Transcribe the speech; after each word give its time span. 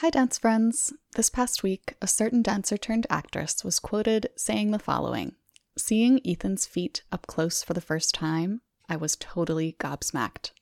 Hi, 0.00 0.10
dance 0.10 0.38
friends. 0.38 0.92
This 1.16 1.28
past 1.28 1.64
week, 1.64 1.96
a 2.00 2.06
certain 2.06 2.40
dancer 2.40 2.76
turned 2.76 3.04
actress 3.10 3.64
was 3.64 3.80
quoted 3.80 4.28
saying 4.36 4.70
the 4.70 4.78
following 4.78 5.34
Seeing 5.76 6.20
Ethan's 6.24 6.66
feet 6.66 7.02
up 7.10 7.26
close 7.26 7.64
for 7.64 7.74
the 7.74 7.80
first 7.80 8.14
time, 8.14 8.60
I 8.88 8.94
was 8.94 9.16
totally 9.16 9.74
gobsmacked. 9.80 10.52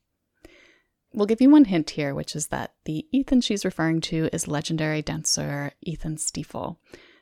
We'll 1.13 1.27
give 1.27 1.43
you 1.43 1.51
one 1.51 1.67
hint 1.67 1.91
here, 1.91 2.15
which 2.15 2.35
is 2.35 2.47
that 2.47 2.73
the 2.87 3.05
Ethan 3.13 3.43
she's 3.43 3.67
referring 3.67 4.01
to 4.03 4.31
is 4.33 4.49
legendary 4.49 5.03
dancer 5.03 5.73
Ethan 5.83 6.17
Stiefel. 6.17 6.81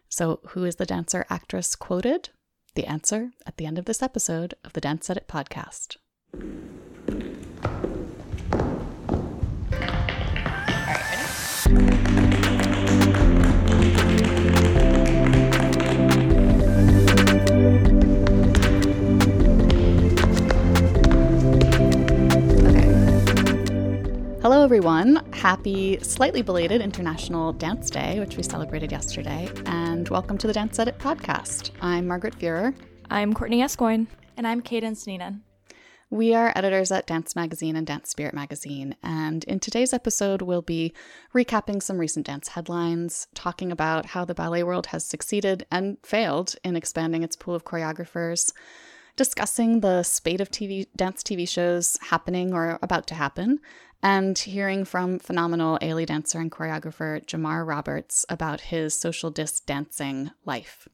So, 0.08 0.38
who 0.50 0.64
is 0.64 0.76
the 0.76 0.86
dancer 0.86 1.26
actress 1.28 1.74
quoted? 1.74 2.28
The 2.76 2.86
answer 2.86 3.30
at 3.44 3.56
the 3.56 3.66
end 3.66 3.76
of 3.76 3.86
this 3.86 4.04
episode 4.04 4.54
of 4.64 4.72
the 4.74 4.80
Dance 4.80 5.10
Edit 5.10 5.26
podcast. 5.26 5.96
Everyone. 24.74 25.24
Happy, 25.32 26.00
slightly 26.00 26.42
belated 26.42 26.80
International 26.80 27.52
Dance 27.52 27.90
Day, 27.90 28.18
which 28.18 28.36
we 28.36 28.42
celebrated 28.42 28.90
yesterday, 28.90 29.48
and 29.66 30.08
welcome 30.08 30.36
to 30.36 30.48
the 30.48 30.52
Dance 30.52 30.76
Edit 30.80 30.98
podcast. 30.98 31.70
I'm 31.80 32.08
Margaret 32.08 32.36
Fuhrer. 32.40 32.74
I'm 33.08 33.34
Courtney 33.34 33.62
Escoyne. 33.62 34.08
And 34.36 34.48
I'm 34.48 34.60
Cadence 34.60 35.04
Neenan. 35.04 35.42
We 36.10 36.34
are 36.34 36.52
editors 36.56 36.90
at 36.90 37.06
Dance 37.06 37.36
Magazine 37.36 37.76
and 37.76 37.86
Dance 37.86 38.10
Spirit 38.10 38.34
Magazine, 38.34 38.96
and 39.00 39.44
in 39.44 39.60
today's 39.60 39.92
episode, 39.92 40.42
we'll 40.42 40.60
be 40.60 40.92
recapping 41.32 41.80
some 41.80 41.98
recent 41.98 42.26
dance 42.26 42.48
headlines, 42.48 43.28
talking 43.32 43.70
about 43.70 44.06
how 44.06 44.24
the 44.24 44.34
ballet 44.34 44.64
world 44.64 44.86
has 44.86 45.04
succeeded 45.04 45.64
and 45.70 45.98
failed 46.02 46.56
in 46.64 46.74
expanding 46.74 47.22
its 47.22 47.36
pool 47.36 47.54
of 47.54 47.64
choreographers, 47.64 48.52
discussing 49.14 49.78
the 49.78 50.02
spate 50.02 50.40
of 50.40 50.50
TV 50.50 50.88
dance 50.96 51.22
TV 51.22 51.48
shows 51.48 51.96
happening 52.02 52.52
or 52.52 52.80
about 52.82 53.06
to 53.06 53.14
happen, 53.14 53.60
and 54.04 54.38
hearing 54.38 54.84
from 54.84 55.18
phenomenal 55.18 55.78
Ailey 55.80 56.04
dancer 56.04 56.38
and 56.38 56.52
choreographer 56.52 57.24
Jamar 57.24 57.66
Roberts 57.66 58.26
about 58.28 58.60
his 58.60 58.92
social 58.92 59.30
disc 59.30 59.64
dancing 59.64 60.30
life. 60.44 60.86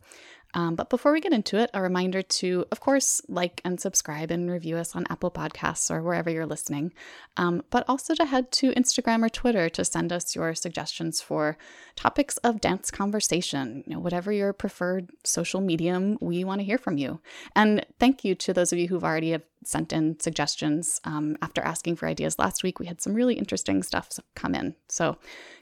Um, 0.55 0.75
but 0.75 0.91
before 0.91 1.13
we 1.13 1.21
get 1.21 1.33
into 1.33 1.59
it, 1.59 1.71
a 1.75 1.83
reminder 1.83 2.23
to, 2.23 2.65
of 2.73 2.81
course, 2.81 3.21
like 3.29 3.61
and 3.65 3.81
subscribe 3.81 4.31
and 4.31 4.51
review 4.51 4.77
us 4.77 4.97
on 4.97 5.07
Apple 5.09 5.31
Podcasts 5.31 5.91
or 5.91 6.03
wherever 6.03 6.31
you're 6.31 6.47
listening, 6.47 6.93
um, 7.37 7.63
but 7.71 7.85
also 7.89 8.15
to 8.15 8.25
head 8.25 8.51
to 8.53 8.73
Instagram 8.73 9.25
or 9.25 9.29
Twitter 9.29 9.69
to 9.69 9.85
send 9.85 10.13
us 10.13 10.35
your 10.35 10.55
suggestions 10.55 11.21
for 11.21 11.57
topics 11.95 12.37
of 12.39 12.61
dance 12.61 12.91
conversation. 12.91 13.85
You 13.87 13.95
know, 13.95 14.01
whatever 14.01 14.33
your 14.33 14.53
preferred 14.53 15.11
social 15.25 15.61
medium, 15.61 16.19
we 16.21 16.43
want 16.43 16.61
to 16.61 16.65
hear 16.65 16.79
from 16.79 16.97
you. 16.97 17.21
And 17.55 17.87
thank 17.99 18.25
you 18.25 18.35
to 18.37 18.53
those 18.53 18.73
of 18.73 18.79
you 18.79 18.89
who've 18.89 19.05
already 19.05 19.31
have 19.31 19.43
sent 19.65 19.93
in 19.93 20.19
suggestions. 20.21 21.01
Um, 21.05 21.37
after 21.43 21.61
asking 21.61 21.97
for 21.97 22.07
ideas 22.07 22.39
last 22.39 22.63
week, 22.63 22.79
we 22.79 22.87
had 22.87 23.01
some 23.01 23.15
really 23.15 23.35
interesting 23.35 23.83
stuff 23.83 24.11
come 24.35 24.55
in. 24.55 24.75
So 24.89 25.17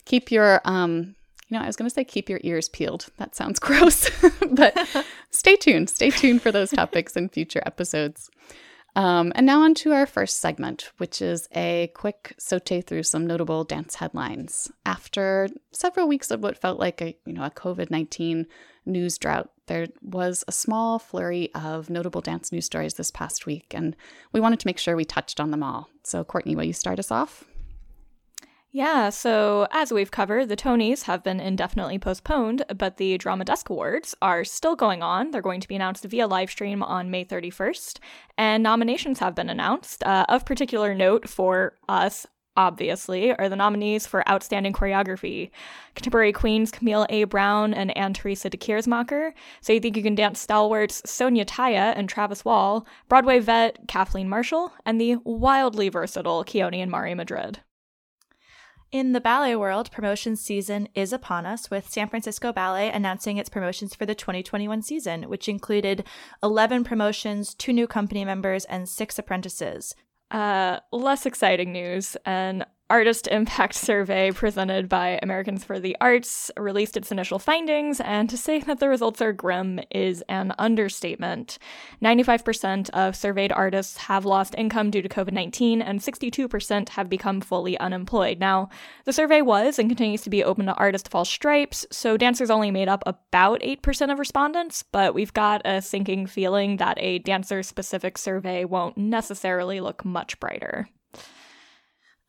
keep 0.04 0.30
your 0.30 0.60
um, 0.64 1.14
you 1.48 1.56
know, 1.56 1.64
I 1.64 1.66
was 1.66 1.76
going 1.76 1.88
to 1.88 1.94
say 1.94 2.04
keep 2.04 2.28
your 2.28 2.40
ears 2.42 2.68
peeled. 2.68 3.06
That 3.16 3.34
sounds 3.34 3.58
gross, 3.58 4.10
but 4.50 4.76
stay 5.30 5.56
tuned. 5.56 5.90
Stay 5.90 6.10
tuned 6.10 6.42
for 6.42 6.52
those 6.52 6.70
topics 6.70 7.16
in 7.16 7.28
future 7.28 7.62
episodes. 7.64 8.30
Um, 8.96 9.32
and 9.34 9.46
now 9.46 9.62
on 9.62 9.74
to 9.76 9.92
our 9.92 10.06
first 10.06 10.40
segment, 10.40 10.90
which 10.98 11.22
is 11.22 11.48
a 11.54 11.90
quick 11.94 12.34
saute 12.38 12.80
through 12.80 13.04
some 13.04 13.26
notable 13.26 13.64
dance 13.64 13.94
headlines. 13.96 14.70
After 14.84 15.48
several 15.72 16.08
weeks 16.08 16.30
of 16.30 16.42
what 16.42 16.58
felt 16.58 16.80
like 16.80 17.00
a 17.00 17.16
you 17.24 17.32
know 17.32 17.44
a 17.44 17.50
COVID 17.50 17.90
nineteen 17.90 18.46
news 18.86 19.16
drought, 19.16 19.50
there 19.68 19.88
was 20.02 20.44
a 20.48 20.52
small 20.52 20.98
flurry 20.98 21.50
of 21.54 21.88
notable 21.88 22.20
dance 22.20 22.50
news 22.50 22.66
stories 22.66 22.94
this 22.94 23.10
past 23.10 23.46
week, 23.46 23.72
and 23.74 23.94
we 24.32 24.40
wanted 24.40 24.60
to 24.60 24.66
make 24.66 24.78
sure 24.78 24.96
we 24.96 25.04
touched 25.04 25.38
on 25.40 25.50
them 25.50 25.62
all. 25.62 25.88
So, 26.02 26.24
Courtney, 26.24 26.56
will 26.56 26.64
you 26.64 26.72
start 26.72 26.98
us 26.98 27.10
off? 27.10 27.44
Yeah, 28.70 29.08
so 29.08 29.66
as 29.70 29.92
we've 29.92 30.10
covered, 30.10 30.48
the 30.50 30.56
Tonys 30.56 31.04
have 31.04 31.24
been 31.24 31.40
indefinitely 31.40 31.98
postponed, 31.98 32.64
but 32.76 32.98
the 32.98 33.16
Drama 33.16 33.46
Desk 33.46 33.70
Awards 33.70 34.14
are 34.20 34.44
still 34.44 34.76
going 34.76 35.02
on. 35.02 35.30
They're 35.30 35.40
going 35.40 35.62
to 35.62 35.68
be 35.68 35.76
announced 35.76 36.04
via 36.04 36.26
live 36.26 36.50
stream 36.50 36.82
on 36.82 37.10
May 37.10 37.24
31st, 37.24 37.98
and 38.36 38.62
nominations 38.62 39.20
have 39.20 39.34
been 39.34 39.48
announced. 39.48 40.04
Uh, 40.04 40.26
of 40.28 40.44
particular 40.44 40.94
note 40.94 41.28
for 41.28 41.76
us, 41.88 42.26
obviously, 42.58 43.32
are 43.32 43.48
the 43.48 43.56
nominees 43.56 44.06
for 44.06 44.28
Outstanding 44.28 44.74
Choreography 44.74 45.50
Contemporary 45.94 46.32
Queens 46.32 46.70
Camille 46.70 47.06
A. 47.08 47.24
Brown 47.24 47.72
and 47.72 47.96
Anne 47.96 48.12
Teresa 48.12 48.50
de 48.50 48.58
Keersmaeker. 48.58 49.32
So 49.62 49.72
You 49.72 49.80
Think 49.80 49.96
You 49.96 50.02
Can 50.02 50.16
Dance 50.16 50.40
stalwarts 50.40 51.00
Sonya 51.06 51.46
Tayeh 51.46 51.94
and 51.96 52.08
Travis 52.08 52.44
Wall, 52.44 52.86
Broadway 53.08 53.38
vet 53.38 53.88
Kathleen 53.88 54.28
Marshall, 54.28 54.72
and 54.84 55.00
the 55.00 55.16
wildly 55.24 55.88
versatile 55.88 56.44
Keone 56.44 56.82
and 56.82 56.90
Mari 56.90 57.14
Madrid. 57.14 57.60
In 58.90 59.12
the 59.12 59.20
ballet 59.20 59.54
world, 59.54 59.90
promotion 59.90 60.34
season 60.34 60.88
is 60.94 61.12
upon 61.12 61.44
us, 61.44 61.70
with 61.70 61.90
San 61.90 62.08
Francisco 62.08 62.52
Ballet 62.54 62.90
announcing 62.90 63.36
its 63.36 63.50
promotions 63.50 63.94
for 63.94 64.06
the 64.06 64.14
2021 64.14 64.80
season, 64.80 65.24
which 65.24 65.46
included 65.46 66.04
11 66.42 66.84
promotions, 66.84 67.54
two 67.54 67.74
new 67.74 67.86
company 67.86 68.24
members, 68.24 68.64
and 68.64 68.88
six 68.88 69.18
apprentices. 69.18 69.94
Uh, 70.30 70.80
less 70.92 71.26
exciting 71.26 71.72
news. 71.72 72.16
An 72.24 72.64
artist 72.90 73.26
impact 73.28 73.74
survey 73.88 74.30
presented 74.30 74.88
by 74.88 75.18
Americans 75.22 75.64
for 75.64 75.78
the 75.78 75.96
Arts 76.00 76.50
released 76.56 76.96
its 76.96 77.12
initial 77.12 77.38
findings, 77.38 78.00
and 78.00 78.28
to 78.30 78.36
say 78.36 78.60
that 78.60 78.80
the 78.80 78.88
results 78.88 79.20
are 79.20 79.32
grim 79.32 79.80
is 79.90 80.22
an 80.28 80.54
understatement. 80.58 81.58
95% 82.02 82.90
of 82.90 83.16
surveyed 83.16 83.52
artists 83.52 83.96
have 83.98 84.24
lost 84.24 84.54
income 84.56 84.90
due 84.90 85.02
to 85.02 85.08
COVID 85.08 85.32
19, 85.32 85.82
and 85.82 86.00
62% 86.00 86.90
have 86.90 87.08
become 87.08 87.40
fully 87.40 87.78
unemployed. 87.78 88.38
Now, 88.38 88.68
the 89.04 89.12
survey 89.12 89.42
was 89.42 89.78
and 89.78 89.88
continues 89.88 90.22
to 90.22 90.30
be 90.30 90.44
open 90.44 90.66
to 90.66 90.74
artists 90.74 91.08
of 91.08 91.14
all 91.14 91.24
stripes, 91.24 91.86
so 91.90 92.16
dancers 92.16 92.50
only 92.50 92.70
made 92.70 92.88
up 92.88 93.02
about 93.06 93.60
8% 93.60 94.12
of 94.12 94.18
respondents, 94.18 94.82
but 94.82 95.14
we've 95.14 95.34
got 95.34 95.62
a 95.64 95.82
sinking 95.82 96.26
feeling 96.26 96.78
that 96.78 96.98
a 97.00 97.18
dancer 97.20 97.62
specific 97.62 98.18
survey 98.18 98.64
won't 98.64 98.96
necessarily 98.96 99.80
look 99.80 100.04
much 100.04 100.40
brighter. 100.40 100.88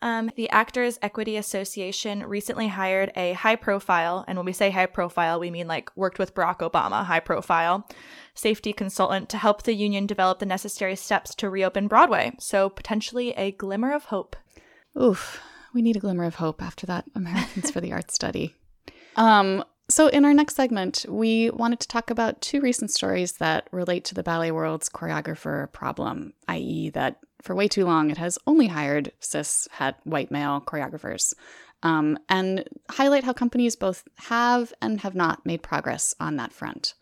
Um, 0.02 0.32
the 0.36 0.50
Actors 0.50 0.98
Equity 1.02 1.36
Association 1.36 2.24
recently 2.26 2.70
hired 2.70 3.12
a 3.18 3.34
high 3.34 3.58
profile, 3.58 4.24
and 4.28 4.38
when 4.38 4.46
we 4.46 4.54
say 4.54 4.70
high 4.70 4.86
profile, 4.86 5.40
we 5.40 5.52
mean 5.52 5.68
like 5.68 5.92
worked 5.96 6.20
with 6.20 6.34
Barack 6.34 6.60
Obama, 6.60 7.04
high 7.04 7.20
profile 7.20 7.86
safety 8.34 8.72
consultant 8.72 9.28
to 9.30 9.38
help 9.38 9.64
the 9.64 9.74
union 9.74 10.06
develop 10.08 10.40
the 10.40 10.46
necessary 10.46 10.96
steps 10.96 11.36
to 11.36 11.50
reopen 11.50 11.90
Broadway. 11.90 12.32
So, 12.40 12.70
potentially 12.70 13.32
a 13.32 13.52
glimmer 13.52 13.92
of 13.92 14.06
hope. 14.06 14.38
Oof, 15.00 15.42
we 15.74 15.82
need 15.82 15.98
a 15.98 16.00
glimmer 16.00 16.24
of 16.24 16.36
hope 16.36 16.62
after 16.62 16.86
that 16.88 17.06
Americans 17.16 17.70
for 17.70 17.82
the 17.82 17.92
Arts 17.92 18.14
study. 18.14 18.56
Um, 19.18 19.66
so, 19.90 20.08
in 20.08 20.24
our 20.24 20.34
next 20.34 20.56
segment, 20.56 21.06
we 21.10 21.50
wanted 21.50 21.82
to 21.82 21.88
talk 21.90 22.10
about 22.10 22.42
two 22.42 22.62
recent 22.62 22.92
stories 22.92 23.34
that 23.34 23.68
relate 23.72 24.06
to 24.06 24.16
the 24.16 24.24
ballet 24.24 24.52
world's 24.52 24.88
choreographer 24.88 25.70
problem, 25.74 26.34
i.e., 26.48 26.90
that 26.92 27.20
for 27.42 27.56
way 27.56 27.68
too 27.68 27.86
long 27.86 28.10
it 28.10 28.18
has 28.18 28.38
only 28.48 28.68
hired 28.68 29.12
cis 29.20 29.68
het 29.72 29.96
white 30.04 30.32
male 30.32 30.62
choreographers, 30.62 31.34
um, 31.84 32.18
and 32.28 32.68
highlight 32.90 33.24
how 33.24 33.34
companies 33.34 33.76
both 33.76 34.04
have 34.18 34.74
and 34.82 35.02
have 35.02 35.16
not 35.16 35.46
made 35.46 35.64
progress 35.64 36.14
on 36.20 36.36
that 36.36 36.54
front. 36.54 36.94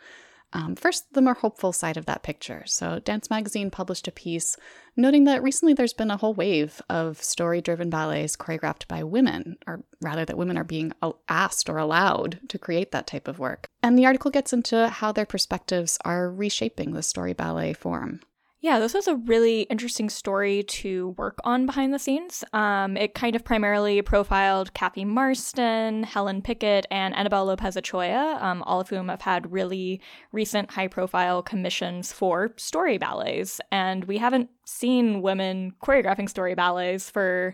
Um, 0.54 0.76
first, 0.76 1.14
the 1.14 1.22
more 1.22 1.34
hopeful 1.34 1.74
side 1.74 1.98
of 1.98 2.06
that 2.06 2.24
picture. 2.24 2.64
So, 2.66 3.00
Dance 3.00 3.30
Magazine 3.30 3.70
published 3.70 4.08
a 4.08 4.14
piece 4.14 4.56
noting 4.96 5.26
that 5.26 5.44
recently 5.44 5.74
there's 5.74 5.94
been 5.94 6.10
a 6.10 6.18
whole 6.18 6.34
wave 6.34 6.82
of 6.90 7.22
story 7.22 7.60
driven 7.60 7.90
ballets 7.90 8.38
choreographed 8.38 8.88
by 8.88 9.04
women, 9.04 9.58
or 9.68 9.84
rather, 10.02 10.24
that 10.24 10.38
women 10.38 10.58
are 10.58 10.64
being 10.64 10.94
asked 11.28 11.70
or 11.70 11.78
allowed 11.78 12.40
to 12.48 12.58
create 12.58 12.92
that 12.92 13.08
type 13.08 13.28
of 13.28 13.40
work. 13.40 13.68
And 13.84 13.98
the 13.98 14.06
article 14.06 14.32
gets 14.32 14.54
into 14.54 14.88
how 14.88 15.12
their 15.12 15.26
perspectives 15.26 16.00
are 16.06 16.32
reshaping 16.32 16.94
the 16.94 17.04
story 17.04 17.34
ballet 17.34 17.74
form. 17.74 18.22
Yeah, 18.60 18.80
this 18.80 18.96
was 18.96 19.08
a 19.08 19.16
really 19.16 19.62
interesting 19.64 20.10
story 20.10 20.64
to 20.64 21.10
work 21.10 21.38
on 21.44 21.68
behind 21.68 21.94
the 21.94 22.00
scenes. 22.00 22.44
Um, 22.54 22.98
it 22.98 23.14
kind 23.14 23.36
of 23.36 23.46
primarily 23.46 24.02
profiled 24.02 24.74
Cathy 24.74 25.06
Marston, 25.06 26.02
Helen 26.02 26.42
Pickett, 26.42 26.88
and 26.90 27.16
Annabelle 27.16 27.46
Lopez 27.46 27.78
Ochoa, 27.78 28.40
um, 28.42 28.64
all 28.64 28.82
of 28.82 28.90
whom 28.90 29.10
have 29.10 29.22
had 29.22 29.52
really 29.52 30.02
recent 30.32 30.72
high 30.72 30.88
profile 30.88 31.44
commissions 31.44 32.12
for 32.12 32.52
story 32.58 32.98
ballets. 32.98 33.62
And 33.72 34.06
we 34.06 34.18
haven't 34.18 34.50
seen 34.66 35.22
women 35.22 35.74
choreographing 35.84 36.28
story 36.28 36.56
ballets 36.56 37.12
for 37.12 37.54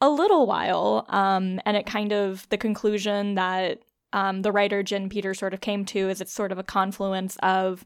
a 0.00 0.08
little 0.08 0.46
while. 0.46 1.04
Um, 1.08 1.60
and 1.66 1.76
it 1.76 1.84
kind 1.84 2.12
of, 2.12 2.48
the 2.50 2.58
conclusion 2.58 3.34
that 3.34 3.80
um, 4.12 4.42
the 4.42 4.52
writer 4.52 4.84
Jen 4.84 5.08
Peter 5.08 5.34
sort 5.34 5.52
of 5.52 5.60
came 5.60 5.84
to 5.86 6.08
is 6.08 6.20
it's 6.20 6.32
sort 6.32 6.52
of 6.52 6.58
a 6.58 6.62
confluence 6.62 7.36
of 7.42 7.84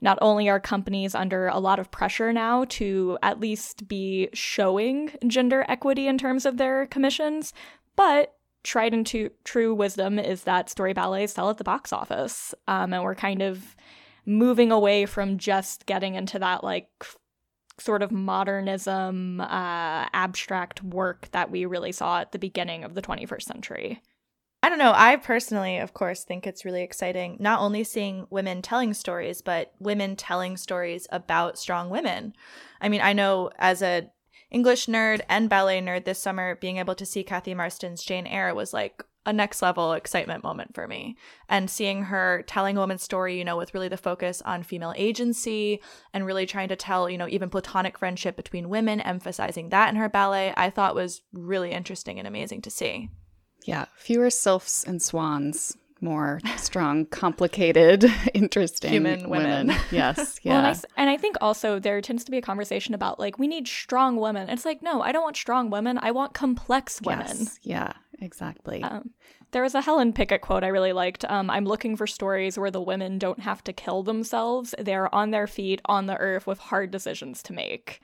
not 0.00 0.18
only 0.20 0.48
are 0.48 0.60
companies 0.60 1.14
under 1.14 1.48
a 1.48 1.58
lot 1.58 1.78
of 1.78 1.90
pressure 1.90 2.32
now 2.32 2.64
to 2.68 3.18
at 3.22 3.40
least 3.40 3.86
be 3.86 4.28
showing 4.32 5.10
gender 5.26 5.64
equity 5.68 6.06
in 6.06 6.18
terms 6.18 6.46
of 6.46 6.56
their 6.56 6.86
commissions, 6.86 7.52
but 7.96 8.34
tried 8.62 8.92
and 8.92 9.10
true 9.44 9.74
wisdom 9.74 10.18
is 10.18 10.44
that 10.44 10.68
story 10.68 10.92
ballets 10.92 11.34
sell 11.34 11.50
at 11.50 11.58
the 11.58 11.64
box 11.64 11.92
office. 11.92 12.54
Um, 12.68 12.92
and 12.92 13.02
we're 13.02 13.14
kind 13.14 13.42
of 13.42 13.76
moving 14.26 14.70
away 14.70 15.06
from 15.06 15.38
just 15.38 15.86
getting 15.86 16.14
into 16.14 16.38
that 16.38 16.62
like 16.62 16.88
sort 17.78 18.02
of 18.02 18.12
modernism, 18.12 19.40
uh, 19.40 20.06
abstract 20.12 20.82
work 20.82 21.28
that 21.32 21.50
we 21.50 21.64
really 21.64 21.92
saw 21.92 22.20
at 22.20 22.32
the 22.32 22.38
beginning 22.38 22.84
of 22.84 22.94
the 22.94 23.02
21st 23.02 23.42
century. 23.42 24.02
I 24.62 24.68
don't 24.68 24.78
know. 24.78 24.92
I 24.94 25.16
personally, 25.16 25.78
of 25.78 25.94
course, 25.94 26.22
think 26.22 26.46
it's 26.46 26.66
really 26.66 26.82
exciting 26.82 27.38
not 27.40 27.60
only 27.60 27.82
seeing 27.82 28.26
women 28.28 28.60
telling 28.60 28.92
stories, 28.92 29.40
but 29.40 29.72
women 29.78 30.16
telling 30.16 30.58
stories 30.58 31.06
about 31.10 31.58
strong 31.58 31.88
women. 31.88 32.34
I 32.80 32.90
mean, 32.90 33.00
I 33.00 33.14
know 33.14 33.50
as 33.58 33.80
a 33.80 34.10
English 34.50 34.86
nerd 34.86 35.22
and 35.28 35.48
ballet 35.48 35.80
nerd 35.80 36.04
this 36.04 36.18
summer, 36.18 36.56
being 36.56 36.76
able 36.76 36.94
to 36.96 37.06
see 37.06 37.22
Cathy 37.22 37.54
Marston's 37.54 38.02
Jane 38.02 38.26
Eyre 38.26 38.54
was 38.54 38.74
like 38.74 39.02
a 39.24 39.32
next 39.32 39.62
level 39.62 39.92
excitement 39.92 40.42
moment 40.42 40.74
for 40.74 40.88
me. 40.88 41.16
And 41.48 41.70
seeing 41.70 42.04
her 42.04 42.42
telling 42.46 42.76
a 42.76 42.80
woman's 42.80 43.02
story, 43.02 43.38
you 43.38 43.44
know, 43.44 43.56
with 43.56 43.72
really 43.74 43.88
the 43.88 43.96
focus 43.96 44.42
on 44.42 44.62
female 44.62 44.92
agency 44.96 45.80
and 46.12 46.26
really 46.26 46.46
trying 46.46 46.68
to 46.68 46.76
tell, 46.76 47.08
you 47.08 47.16
know, 47.16 47.28
even 47.28 47.48
platonic 47.48 47.98
friendship 47.98 48.36
between 48.36 48.68
women, 48.68 49.00
emphasizing 49.00 49.68
that 49.68 49.88
in 49.88 49.96
her 49.96 50.08
ballet, 50.08 50.52
I 50.56 50.68
thought 50.68 50.94
was 50.94 51.22
really 51.32 51.70
interesting 51.70 52.18
and 52.18 52.26
amazing 52.26 52.62
to 52.62 52.70
see. 52.70 53.08
Yeah, 53.64 53.86
fewer 53.96 54.30
sylphs 54.30 54.84
and 54.84 55.00
swans 55.00 55.76
more 56.02 56.40
strong, 56.56 57.06
complicated, 57.10 58.04
interesting 58.34 58.92
human 58.92 59.28
women. 59.28 59.68
women. 59.68 59.82
Yes, 59.90 60.40
yeah. 60.42 60.50
Well, 60.60 60.66
and, 60.66 60.76
I, 60.76 61.02
and 61.02 61.10
I 61.10 61.16
think 61.16 61.36
also 61.40 61.78
there 61.78 62.00
tends 62.00 62.24
to 62.24 62.30
be 62.30 62.38
a 62.38 62.42
conversation 62.42 62.94
about 62.94 63.18
like 63.18 63.38
we 63.38 63.46
need 63.46 63.68
strong 63.68 64.16
women. 64.16 64.48
It's 64.48 64.64
like 64.64 64.82
no, 64.82 65.02
I 65.02 65.12
don't 65.12 65.22
want 65.22 65.36
strong 65.36 65.70
women. 65.70 65.98
I 66.00 66.10
want 66.10 66.34
complex 66.34 67.00
women. 67.02 67.26
Yes, 67.26 67.58
yeah, 67.62 67.92
exactly. 68.20 68.82
Um, 68.82 69.10
there 69.52 69.62
was 69.62 69.74
a 69.74 69.80
Helen 69.80 70.12
Pickett 70.12 70.42
quote 70.42 70.64
I 70.64 70.68
really 70.68 70.92
liked. 70.92 71.24
Um, 71.24 71.50
I'm 71.50 71.64
looking 71.64 71.96
for 71.96 72.06
stories 72.06 72.58
where 72.58 72.70
the 72.70 72.80
women 72.80 73.18
don't 73.18 73.40
have 73.40 73.64
to 73.64 73.72
kill 73.72 74.02
themselves. 74.02 74.74
They're 74.78 75.12
on 75.14 75.30
their 75.30 75.46
feet 75.46 75.80
on 75.86 76.06
the 76.06 76.16
earth 76.16 76.46
with 76.46 76.58
hard 76.58 76.90
decisions 76.90 77.42
to 77.44 77.52
make. 77.52 78.00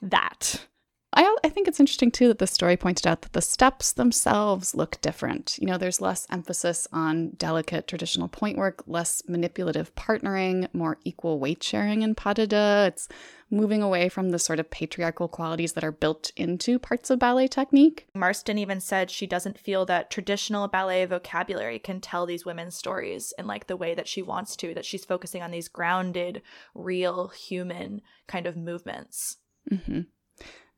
That. 0.00 0.66
I, 1.14 1.36
I 1.44 1.48
think 1.48 1.68
it's 1.68 1.80
interesting 1.80 2.10
too 2.10 2.28
that 2.28 2.38
the 2.38 2.46
story 2.46 2.76
pointed 2.76 3.06
out 3.06 3.22
that 3.22 3.32
the 3.32 3.42
steps 3.42 3.92
themselves 3.92 4.74
look 4.74 5.00
different. 5.00 5.58
You 5.60 5.66
know, 5.66 5.76
there's 5.76 6.00
less 6.00 6.26
emphasis 6.30 6.88
on 6.92 7.30
delicate 7.30 7.86
traditional 7.86 8.28
pointe 8.28 8.56
work, 8.56 8.82
less 8.86 9.22
manipulative 9.28 9.94
partnering, 9.94 10.72
more 10.72 10.98
equal 11.04 11.38
weight 11.38 11.62
sharing 11.62 12.02
in 12.02 12.14
pas 12.14 12.34
de 12.34 12.46
deux. 12.46 12.86
It's 12.86 13.08
moving 13.50 13.82
away 13.82 14.08
from 14.08 14.30
the 14.30 14.38
sort 14.38 14.58
of 14.58 14.70
patriarchal 14.70 15.28
qualities 15.28 15.74
that 15.74 15.84
are 15.84 15.92
built 15.92 16.32
into 16.36 16.78
parts 16.78 17.10
of 17.10 17.18
ballet 17.18 17.46
technique. 17.46 18.06
Marston 18.14 18.56
even 18.56 18.80
said 18.80 19.10
she 19.10 19.26
doesn't 19.26 19.58
feel 19.58 19.84
that 19.84 20.10
traditional 20.10 20.66
ballet 20.68 21.04
vocabulary 21.04 21.78
can 21.78 22.00
tell 22.00 22.24
these 22.24 22.46
women's 22.46 22.74
stories 22.74 23.34
in 23.38 23.46
like 23.46 23.66
the 23.66 23.76
way 23.76 23.94
that 23.94 24.08
she 24.08 24.22
wants 24.22 24.56
to, 24.56 24.72
that 24.72 24.86
she's 24.86 25.04
focusing 25.04 25.42
on 25.42 25.50
these 25.50 25.68
grounded, 25.68 26.40
real, 26.74 27.28
human 27.28 28.00
kind 28.26 28.46
of 28.46 28.56
movements. 28.56 29.36
Mm-hmm. 29.70 30.00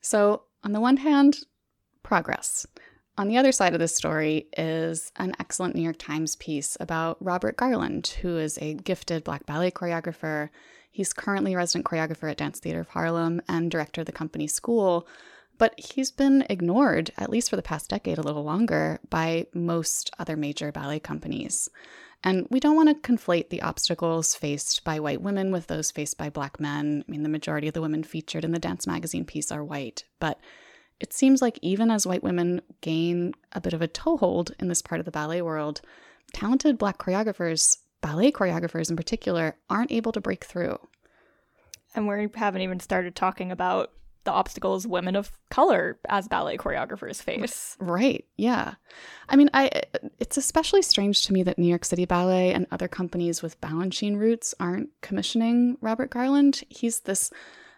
So, 0.05 0.43
on 0.63 0.73
the 0.73 0.83
one 0.83 0.99
hand, 0.99 1.39
progress. 2.03 2.67
On 3.17 3.27
the 3.27 3.39
other 3.39 3.53
side 3.53 3.73
of 3.73 3.81
the 3.81 3.89
story 3.89 4.49
is 4.55 5.11
an 5.17 5.33
excellent 5.41 5.75
New 5.75 5.81
York 5.81 5.97
Times 5.99 6.37
piece 6.37 6.77
about 6.79 7.17
Robert 7.25 7.57
Garland, 7.57 8.09
who 8.21 8.37
is 8.37 8.59
a 8.61 8.75
gifted 8.75 9.25
black 9.25 9.47
ballet 9.47 9.71
choreographer. 9.71 10.51
He's 10.91 11.15
currently 11.15 11.57
resident 11.57 11.87
choreographer 11.87 12.31
at 12.31 12.37
Dance 12.37 12.61
Theatre 12.61 12.81
of 12.81 12.89
Harlem 12.89 13.41
and 13.49 13.71
director 13.71 14.03
of 14.03 14.07
the 14.07 14.13
company 14.13 14.47
school, 14.47 15.09
but 15.59 15.79
he's 15.79 16.11
been 16.11 16.45
ignored, 16.51 17.11
at 17.17 17.31
least 17.31 17.51
for 17.51 17.57
the 17.57 17.63
past 17.63 17.91
decade, 17.91 18.19
a 18.19 18.23
little 18.23 18.45
longer, 18.45 19.01
by 19.09 19.47
most 19.55 20.11
other 20.19 20.37
major 20.37 20.73
ballet 20.73 21.01
companies. 21.01 21.69
And 22.23 22.47
we 22.51 22.59
don't 22.59 22.77
want 22.77 22.89
to 22.89 23.13
conflate 23.13 23.51
the 23.51 23.63
obstacles 23.63 24.35
faced 24.35 24.83
by 24.83 24.99
white 24.99 25.21
women 25.21 25.53
with 25.53 25.67
those 25.67 25.91
faced 25.91 26.17
by 26.17 26.31
black 26.31 26.59
men. 26.59 27.05
I 27.07 27.11
mean, 27.11 27.23
the 27.23 27.29
majority 27.29 27.69
of 27.69 27.75
the 27.75 27.83
women 27.83 28.03
featured 28.03 28.45
in 28.45 28.53
the 28.53 28.59
Dance 28.59 28.87
Magazine 28.87 29.27
piece 29.27 29.53
are 29.53 29.63
white, 29.63 30.05
but 30.21 30.41
it 31.01 31.13
seems 31.13 31.43
like 31.43 31.59
even 31.61 31.91
as 31.91 32.07
white 32.07 32.23
women 32.23 32.63
gain 32.81 33.35
a 33.53 33.61
bit 33.61 33.75
of 33.75 33.83
a 33.83 33.89
toehold 33.89 34.53
in 34.59 34.69
this 34.69 34.81
part 34.81 35.01
of 35.01 35.05
the 35.05 35.11
ballet 35.11 35.43
world, 35.43 35.83
talented 36.33 36.79
black 36.79 36.97
choreographers, 36.97 37.79
ballet 38.01 38.33
choreographers 38.33 38.89
in 38.89 38.97
particular, 38.97 39.57
aren't 39.69 39.93
able 39.93 40.13
to 40.13 40.21
break 40.21 40.45
through. 40.45 40.79
And 41.95 42.09
we 42.09 42.29
haven't 42.35 42.63
even 42.63 42.81
started 42.81 43.15
talking 43.15 43.53
about 43.53 43.93
the 44.25 44.33
obstacles 44.33 44.87
women 44.87 45.17
of 45.17 45.33
color 45.51 45.99
as 46.09 46.29
ballet 46.29 46.57
choreographers 46.57 47.23
face. 47.23 47.77
Right. 47.81 48.25
Yeah. 48.37 48.75
I 49.29 49.37
mean, 49.37 49.51
I 49.55 49.83
it's 50.19 50.37
especially 50.37 50.83
strange 50.83 51.23
to 51.27 51.33
me 51.33 51.43
that 51.43 51.59
New 51.59 51.69
York 51.69 51.85
City 51.85 52.05
Ballet 52.05 52.53
and 52.53 52.67
other 52.71 52.89
companies 52.89 53.43
with 53.43 53.61
Balanchine 53.61 54.19
roots 54.19 54.55
aren't 54.59 54.91
commissioning 55.01 55.77
Robert 55.81 56.11
Garland. 56.11 56.63
He's 56.69 57.01
this 57.01 57.31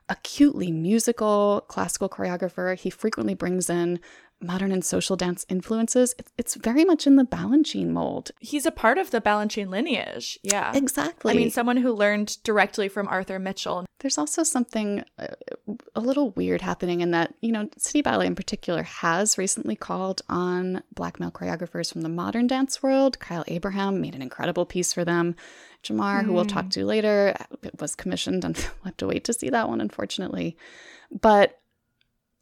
acutely 0.08 0.70
musical 0.70 1.64
classical 1.68 2.08
choreographer. 2.08 2.76
He 2.78 2.90
frequently 2.90 3.34
brings 3.34 3.68
in 3.68 3.98
modern 4.40 4.70
and 4.72 4.84
social 4.84 5.16
dance 5.16 5.46
influences, 5.48 6.14
it's 6.36 6.54
very 6.54 6.84
much 6.84 7.06
in 7.06 7.16
the 7.16 7.24
Balanchine 7.24 7.88
mold. 7.88 8.30
He's 8.40 8.66
a 8.66 8.70
part 8.70 8.98
of 8.98 9.10
the 9.10 9.20
Balanchine 9.20 9.68
lineage. 9.68 10.38
Yeah. 10.42 10.72
Exactly. 10.74 11.32
I 11.32 11.36
mean, 11.36 11.50
someone 11.50 11.78
who 11.78 11.92
learned 11.92 12.42
directly 12.44 12.88
from 12.88 13.08
Arthur 13.08 13.38
Mitchell. 13.38 13.86
There's 14.00 14.18
also 14.18 14.42
something 14.42 15.04
uh, 15.18 15.28
a 15.94 16.00
little 16.00 16.30
weird 16.32 16.60
happening 16.60 17.00
in 17.00 17.12
that, 17.12 17.34
you 17.40 17.50
know, 17.50 17.68
City 17.78 18.02
Ballet 18.02 18.26
in 18.26 18.34
particular 18.34 18.82
has 18.82 19.38
recently 19.38 19.74
called 19.74 20.22
on 20.28 20.82
black 20.94 21.18
male 21.18 21.30
choreographers 21.30 21.90
from 21.90 22.02
the 22.02 22.08
modern 22.08 22.46
dance 22.46 22.82
world. 22.82 23.18
Kyle 23.18 23.44
Abraham 23.48 24.00
made 24.00 24.14
an 24.14 24.22
incredible 24.22 24.66
piece 24.66 24.92
for 24.92 25.04
them. 25.04 25.34
Jamar, 25.82 26.20
mm. 26.20 26.24
who 26.24 26.32
we'll 26.32 26.44
talk 26.44 26.64
hmm. 26.64 26.70
to 26.70 26.84
later, 26.84 27.36
was 27.78 27.94
commissioned 27.94 28.44
and 28.44 28.56
we'll 28.56 28.86
have 28.86 28.96
to 28.98 29.06
wait 29.06 29.24
to 29.24 29.32
see 29.32 29.50
that 29.50 29.68
one, 29.68 29.80
unfortunately. 29.80 30.56
But 31.10 31.60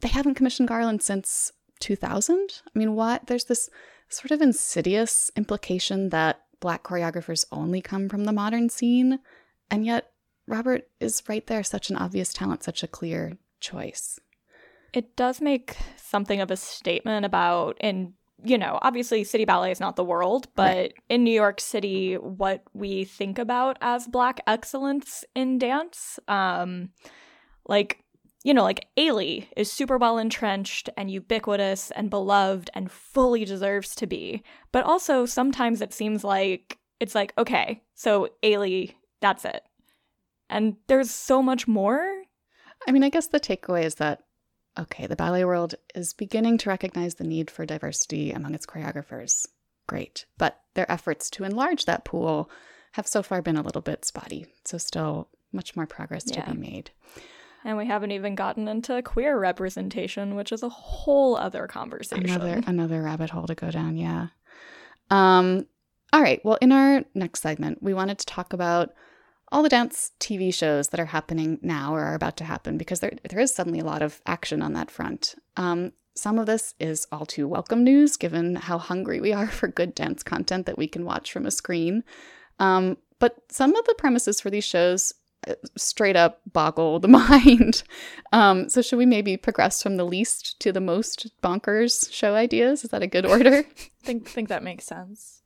they 0.01 0.09
haven't 0.09 0.35
commissioned 0.35 0.69
Garland 0.69 1.03
since 1.03 1.53
2000? 1.81 2.63
I 2.67 2.79
mean, 2.79 2.95
what? 2.95 3.27
There's 3.27 3.45
this 3.45 3.71
sort 4.09 4.31
of 4.31 4.41
insidious 4.41 5.31
implication 5.37 6.11
that 6.11 6.41
black 6.61 6.83
choreographers 6.83 7.45
only 7.53 7.81
come 7.81 8.09
from 8.09 8.25
the 8.25 8.33
modern 8.33 8.69
scene, 8.69 9.19
and 9.71 9.85
yet 9.85 10.13
Robert 10.47 10.89
is 11.01 11.23
right 11.29 11.47
there, 11.47 11.63
such 11.63 11.91
an 11.91 11.97
obvious 11.97 12.33
talent, 12.33 12.63
such 12.63 12.83
a 12.83 12.89
clear 12.89 13.37
choice. 13.61 14.19
It 14.93 15.17
does 15.17 15.41
make 15.41 15.77
something 15.97 16.41
of 16.41 16.51
a 16.51 16.57
statement 16.57 17.25
about, 17.25 17.77
and 17.81 18.13
you 18.45 18.59
know, 18.59 18.79
obviously 18.83 19.25
City 19.25 19.45
Ballet 19.45 19.71
is 19.71 19.81
not 19.81 19.97
the 19.97 20.05
world, 20.05 20.49
but 20.55 20.77
right. 20.77 20.95
in 21.09 21.25
New 21.25 21.33
York 21.33 21.61
City, 21.61 22.15
what 22.15 22.63
we 22.75 23.05
think 23.05 23.39
about 23.39 23.79
as 23.81 24.07
Black 24.07 24.41
excellence 24.47 25.25
in 25.35 25.59
dance, 25.59 26.21
um, 26.29 26.91
like 27.67 28.04
you 28.45 28.53
know, 28.53 28.63
like 28.63 28.87
Ailey 28.97 29.49
is 29.57 29.73
super 29.73 29.97
well 29.97 30.19
entrenched 30.19 30.91
and 30.97 31.11
ubiquitous 31.11 31.91
and 31.93 32.11
beloved 32.11 32.71
and 32.75 32.93
fully 32.93 33.45
deserves 33.45 33.95
to 33.97 34.07
be. 34.07 34.43
But 34.71 34.85
also 34.85 35.25
sometimes 35.25 35.81
it 35.81 35.95
seems 35.95 36.23
like 36.23 36.79
it's 37.01 37.15
like, 37.15 37.33
okay, 37.39 37.83
so 37.95 38.29
Ailey, 38.43 38.95
that's 39.21 39.47
it. 39.47 39.65
And 40.51 40.77
there's 40.87 41.11
so 41.11 41.43
much 41.43 41.67
more. 41.67 42.23
I 42.87 42.93
mean, 42.93 43.03
I 43.03 43.09
guess 43.09 43.29
the 43.29 43.41
takeaway 43.41 43.85
is 43.85 43.95
that, 43.97 44.25
okay, 44.79 45.07
the 45.07 45.17
ballet 45.17 45.47
world 45.47 45.75
is 45.95 46.13
beginning 46.13 46.59
to 46.59 46.69
recognize 46.69 47.15
the 47.15 47.25
need 47.25 47.51
for 47.51 47.65
diversity 47.65 48.31
among 48.31 48.55
its 48.55 48.67
choreographers. 48.67 49.47
Great. 49.87 50.27
But 50.37 50.61
their 50.75 50.91
efforts 50.93 51.31
to 51.31 51.45
enlarge 51.45 51.87
that 51.87 52.05
pool 52.05 52.51
have 52.93 53.07
so 53.07 53.23
far 53.23 53.41
been 53.41 53.57
a 53.57 53.63
little 53.63 53.81
bit 53.81 54.05
spotty. 54.05 54.47
So, 54.65 54.77
still 54.77 55.29
much 55.51 55.77
more 55.77 55.87
progress 55.87 56.25
yeah. 56.27 56.45
to 56.45 56.53
be 56.53 56.59
made. 56.59 56.91
And 57.65 57.79
we 57.79 57.87
haven't 57.87 58.13
even 58.13 58.35
gotten 58.35 58.69
into 58.69 59.01
queer 59.03 59.39
representation, 59.39 60.37
which 60.37 60.53
is 60.53 60.63
a 60.63 60.69
whole 60.69 61.37
other 61.37 61.67
conversation. 61.67 62.29
Another 62.29 62.63
another 62.67 63.03
rabbit 63.03 63.31
hole 63.31 63.47
to 63.47 63.55
go 63.55 63.71
down, 63.71 63.97
yeah. 63.97 64.29
Um 65.11 65.67
all 66.13 66.23
right, 66.23 66.41
well 66.45 66.59
in 66.61 66.73
our 66.73 67.05
next 67.15 67.41
segment, 67.41 67.83
we 67.83 67.95
wanted 67.95 68.19
to 68.19 68.27
talk 68.27 68.53
about 68.53 68.91
all 69.51 69.63
the 69.63 69.69
dance 69.69 70.13
TV 70.21 70.53
shows 70.53 70.89
that 70.89 71.01
are 71.01 71.07
happening 71.07 71.59
now 71.63 71.95
or 71.95 72.03
are 72.03 72.15
about 72.15 72.37
to 72.39 72.45
happen 72.45 72.77
because 72.77 73.01
there 73.01 73.13
there 73.29 73.41
is 73.41 73.55
suddenly 73.55 73.81
a 73.81 73.85
lot 73.85 74.03
of 74.03 74.21
action 74.27 74.61
on 74.61 74.75
that 74.75 74.91
front. 74.91 75.35
Um 75.57 75.93
some 76.17 76.39
of 76.39 76.47
this 76.47 76.75
is 76.79 77.07
all 77.11 77.27
too 77.27 77.49
welcome 77.49 77.83
news 77.83 78.17
given 78.17 78.55
how 78.57 78.79
hungry 78.79 79.21
we 79.21 79.33
are 79.33 79.47
for 79.59 79.69
good 79.69 79.95
dance 79.95 80.23
content 80.23 80.67
that 80.67 80.79
we 80.79 80.87
can 80.87 81.05
watch 81.05 81.33
from 81.33 81.47
a 81.47 81.51
screen. 81.51 82.05
Um, 82.59 82.99
but 83.19 83.37
some 83.51 83.75
of 83.75 83.85
the 83.87 83.95
premises 83.99 84.41
for 84.41 84.51
these 84.51 84.65
shows 84.65 85.13
straight 85.77 86.17
up 86.17 86.41
boggle 86.53 87.01
the 87.01 87.09
mind. 87.21 87.83
Um, 88.33 88.69
so, 88.69 88.83
should 88.83 88.99
we 88.99 89.07
maybe 89.07 89.37
progress 89.37 89.83
from 89.83 89.97
the 89.97 90.05
least 90.05 90.61
to 90.61 90.73
the 90.73 90.81
most 90.81 91.31
bonkers 91.43 92.13
show 92.13 92.35
ideas? 92.35 92.85
Is 92.85 92.91
that 92.91 93.03
a 93.03 93.07
good 93.07 93.27
order? 93.27 93.63
think 94.03 94.29
think 94.29 94.49
that 94.49 94.63
makes 94.63 94.85
sense. 94.85 95.43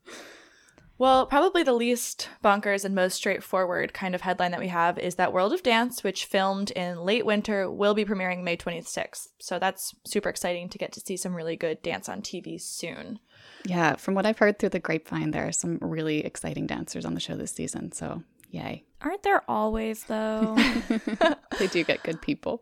Well, 0.99 1.27
probably 1.27 1.63
the 1.63 1.71
least 1.71 2.27
bonkers 2.43 2.83
and 2.83 2.93
most 2.93 3.15
straightforward 3.15 3.93
kind 3.93 4.13
of 4.13 4.19
headline 4.19 4.51
that 4.51 4.59
we 4.59 4.67
have 4.67 4.99
is 4.99 5.15
that 5.15 5.31
World 5.31 5.53
of 5.53 5.63
Dance, 5.63 6.03
which 6.03 6.25
filmed 6.25 6.71
in 6.71 7.05
late 7.05 7.25
winter, 7.25 7.71
will 7.71 7.93
be 7.93 8.03
premiering 8.03 8.43
May 8.43 8.57
26th. 8.57 9.29
So 9.39 9.59
that's 9.59 9.95
super 10.05 10.27
exciting 10.27 10.67
to 10.67 10.77
get 10.77 10.91
to 10.91 10.99
see 10.99 11.15
some 11.15 11.33
really 11.33 11.55
good 11.55 11.81
dance 11.81 12.09
on 12.09 12.21
TV 12.21 12.59
soon. 12.59 13.19
Yeah, 13.63 13.95
from 13.95 14.13
what 14.13 14.25
I've 14.25 14.39
heard 14.39 14.59
through 14.59 14.69
the 14.69 14.79
grapevine, 14.79 15.31
there 15.31 15.47
are 15.47 15.53
some 15.53 15.77
really 15.79 16.25
exciting 16.25 16.67
dancers 16.67 17.05
on 17.05 17.13
the 17.13 17.21
show 17.21 17.35
this 17.35 17.53
season. 17.53 17.93
So, 17.93 18.21
yay. 18.49 18.85
Aren't 19.01 19.23
there 19.23 19.43
always, 19.49 20.03
though? 20.03 20.55
they 21.59 21.67
do 21.67 21.83
get 21.83 22.03
good 22.03 22.21
people. 22.21 22.61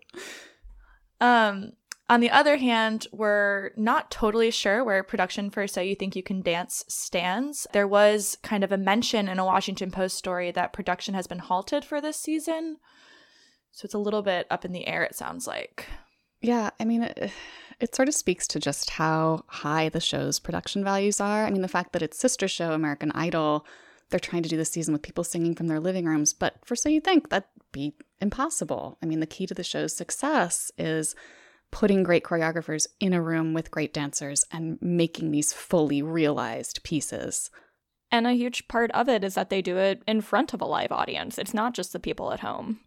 Um, 1.20 1.72
on 2.10 2.22
the 2.22 2.29
other 2.29 2.58
hand, 2.58 3.08
we're 3.12 3.72
not 3.75 4.12
totally 4.12 4.51
sure 4.51 4.84
where 4.84 5.03
production 5.03 5.50
for 5.50 5.67
So 5.67 5.82
You 5.82 5.96
Think 5.96 6.15
You 6.15 6.24
Can 6.24 6.41
Dance 6.41 6.86
stands. 6.88 7.67
There 7.74 7.88
was 7.88 8.38
kind 8.44 8.63
of 8.63 8.72
a 8.72 8.77
mention 8.77 9.27
in 9.27 9.39
a 9.39 9.46
Washington 9.46 9.91
Post 9.91 10.17
story 10.17 10.51
that 10.51 10.74
production 10.74 11.15
has 11.15 11.27
been 11.27 11.39
halted 11.39 11.84
for 11.84 12.00
this 12.00 12.17
season. 12.17 12.77
So 13.72 13.86
it's 13.86 13.94
a 13.94 14.00
little 14.00 14.22
bit 14.22 14.48
up 14.50 14.63
in 14.63 14.72
the 14.72 14.88
air, 14.88 15.03
it 15.03 15.15
sounds 15.15 15.48
like. 15.48 15.88
Yeah, 16.41 16.70
I 16.79 16.86
mean, 16.86 17.03
it, 17.03 17.32
it 17.79 17.96
sort 17.96 18.08
of 18.08 18.15
speaks 18.15 18.48
to 18.48 18.60
just 18.60 18.91
how 18.91 19.44
high 19.48 19.89
the 19.89 20.00
show's 20.00 20.39
production 20.39 20.84
values 20.84 21.20
are. 21.20 21.46
I 21.46 21.50
mean, 21.50 21.62
the 21.62 21.67
fact 21.67 21.94
that 21.94 22.01
its 22.01 22.17
sister 22.17 22.48
show, 22.48 22.72
American 22.72 23.12
Idol, 23.13 23.65
they're 24.10 24.20
trying 24.20 24.44
to 24.44 24.50
do 24.50 24.58
this 24.58 24.72
season 24.72 24.94
with 24.94 25.02
people 25.02 25.24
singing 25.24 25.56
from 25.56 25.68
their 25.68 25.80
living 25.80 26.06
rooms. 26.06 26.34
But 26.34 26.56
for 26.66 26.76
So 26.76 26.90
You 26.90 27.02
Think, 27.02 27.30
that'd 27.30 27.48
be 27.72 27.94
impossible. 28.22 28.98
I 29.02 29.06
mean, 29.06 29.20
the 29.20 29.26
key 29.26 29.46
to 29.48 29.54
the 29.54 29.64
show's 29.64 29.96
success 29.96 30.72
is 30.78 31.16
putting 31.72 32.04
great 32.04 32.24
choreographers 32.24 32.88
in 33.00 33.14
a 33.14 33.22
room 33.22 33.54
with 33.54 33.72
great 33.72 33.94
dancers 33.94 34.46
and 34.52 34.78
making 34.82 35.32
these 35.32 35.54
fully 35.54 36.02
realized 36.02 36.84
pieces. 36.84 37.50
And 38.10 38.26
a 38.26 38.34
huge 38.34 38.68
part 38.70 38.90
of 38.92 39.10
it 39.10 39.24
is 39.24 39.36
that 39.36 39.50
they 39.50 39.62
do 39.62 39.78
it 39.78 40.02
in 40.08 40.22
front 40.22 40.54
of 40.54 40.62
a 40.62 40.66
live 40.66 40.92
audience. 40.92 41.38
It's 41.38 41.54
not 41.54 41.74
just 41.74 41.92
the 41.92 42.00
people 42.00 42.32
at 42.32 42.40
home. 42.40 42.80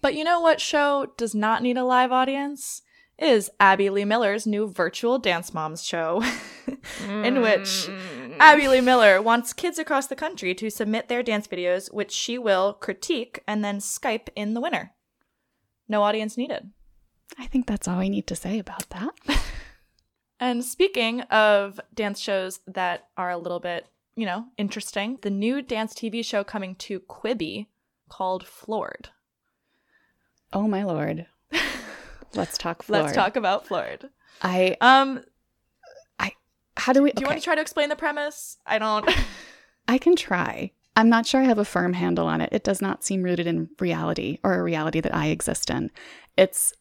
But 0.00 0.14
you 0.14 0.24
know 0.24 0.40
what 0.40 0.60
show 0.60 1.12
does 1.16 1.34
not 1.34 1.62
need 1.62 1.76
a 1.76 1.84
live 1.84 2.12
audience? 2.12 2.82
Is 3.18 3.50
Abby 3.60 3.90
Lee 3.90 4.04
Miller's 4.04 4.46
new 4.46 4.66
virtual 4.66 5.18
Dance 5.18 5.54
Moms 5.54 5.84
show, 5.84 6.22
in 7.06 7.40
which 7.42 7.88
mm. 7.88 8.23
Abby 8.40 8.68
Lee 8.68 8.80
Miller 8.80 9.20
wants 9.20 9.52
kids 9.52 9.78
across 9.78 10.06
the 10.06 10.16
country 10.16 10.54
to 10.54 10.70
submit 10.70 11.08
their 11.08 11.22
dance 11.22 11.46
videos, 11.46 11.92
which 11.92 12.10
she 12.10 12.38
will 12.38 12.74
critique 12.74 13.42
and 13.46 13.64
then 13.64 13.78
Skype 13.78 14.28
in 14.34 14.54
the 14.54 14.60
winner. 14.60 14.92
No 15.88 16.02
audience 16.02 16.36
needed. 16.36 16.70
I 17.38 17.46
think 17.46 17.66
that's 17.66 17.88
all 17.88 17.98
I 17.98 18.08
need 18.08 18.26
to 18.28 18.36
say 18.36 18.58
about 18.58 18.88
that. 18.90 19.14
and 20.40 20.64
speaking 20.64 21.22
of 21.22 21.80
dance 21.92 22.20
shows 22.20 22.60
that 22.66 23.08
are 23.16 23.30
a 23.30 23.38
little 23.38 23.60
bit, 23.60 23.86
you 24.16 24.26
know, 24.26 24.46
interesting, 24.56 25.18
the 25.22 25.30
new 25.30 25.62
dance 25.62 25.94
TV 25.94 26.24
show 26.24 26.44
coming 26.44 26.74
to 26.76 27.00
Quibi 27.00 27.66
called 28.08 28.46
Floored. 28.46 29.08
Oh 30.52 30.68
my 30.68 30.84
lord. 30.84 31.26
Let's 32.34 32.58
talk 32.58 32.82
Floored. 32.82 33.04
Let's 33.04 33.16
talk 33.16 33.36
about 33.36 33.66
Floored. 33.66 34.08
I 34.42 34.76
um 34.80 35.24
how 36.76 36.92
do 36.92 37.02
we 37.02 37.12
Do 37.12 37.20
you 37.20 37.26
want 37.26 37.38
to 37.38 37.44
try 37.44 37.54
to 37.54 37.60
explain 37.60 37.88
the 37.88 37.96
premise? 37.96 38.58
I 38.66 38.78
don't 38.78 39.08
I 39.88 39.98
can 39.98 40.16
try. 40.16 40.72
I'm 40.96 41.08
not 41.08 41.26
sure 41.26 41.40
I 41.40 41.44
have 41.44 41.58
a 41.58 41.64
firm 41.64 41.92
handle 41.92 42.26
on 42.26 42.40
it. 42.40 42.50
It 42.52 42.64
does 42.64 42.80
not 42.80 43.04
seem 43.04 43.22
rooted 43.22 43.46
in 43.46 43.68
reality 43.80 44.38
or 44.44 44.54
a 44.54 44.62
reality 44.62 45.00
that 45.00 45.14
I 45.14 45.26
exist 45.26 45.70
in. 45.70 45.90
It's 46.36 46.72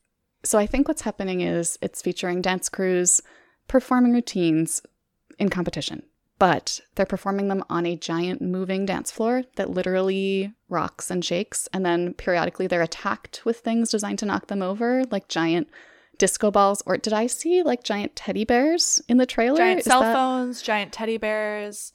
so 0.44 0.60
I 0.60 0.68
think 0.68 0.88
what's 0.88 1.02
happening 1.04 1.42
is 1.42 1.78
it's 1.82 2.02
featuring 2.02 2.42
dance 2.42 2.70
crews 2.70 3.22
performing 3.68 4.14
routines 4.14 4.82
in 5.40 5.50
competition, 5.50 6.04
but 6.38 6.82
they're 6.96 7.06
performing 7.06 7.48
them 7.48 7.64
on 7.70 7.86
a 7.86 7.96
giant 7.96 8.42
moving 8.42 8.86
dance 8.86 9.10
floor 9.10 9.44
that 9.56 9.70
literally 9.70 10.54
rocks 10.70 11.10
and 11.10 11.24
shakes. 11.24 11.68
And 11.74 11.86
then 11.86 12.14
periodically 12.14 12.68
they're 12.68 12.82
attacked 12.82 13.42
with 13.46 13.60
things 13.60 13.92
designed 13.92 14.20
to 14.20 14.26
knock 14.26 14.48
them 14.48 14.62
over, 14.62 15.04
like 15.12 15.28
giant 15.28 15.70
disco 16.17 16.51
balls. 16.51 16.82
Or 16.86 16.98
did 16.98 17.13
I 17.13 17.27
see 17.27 17.63
like 17.63 17.84
giant 17.84 18.15
teddy 18.15 18.46
bears 18.46 19.01
in 19.08 19.17
the 19.17 19.25
trailer? 19.25 19.58
Giant 19.58 19.79
Is 19.79 19.86
cell 19.86 20.01
that... 20.01 20.13
phones, 20.13 20.62
giant 20.62 20.91
teddy 20.91 21.17
bears. 21.17 21.93